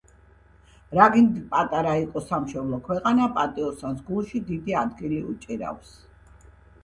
[0.99, 5.93] „რაც გინდა პატარა იყოს სამშობლო ქვეყანა,– პატიოსანს გულში დიდი ადგილი უჭირავს.“